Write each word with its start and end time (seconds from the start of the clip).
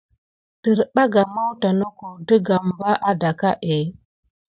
Desbarga 0.63 1.21
makuata 1.33 1.69
noko 1.79 2.07
ɗegamɓa 2.27 2.89
wusi 2.95 3.05
aɗak 3.09 3.41
é. 3.75 3.77